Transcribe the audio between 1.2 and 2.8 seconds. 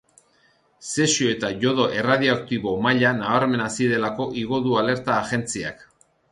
eta iodo erradioaktibo